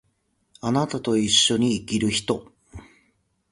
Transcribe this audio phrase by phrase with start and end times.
[0.63, 2.51] 貴方と一緒に生きる人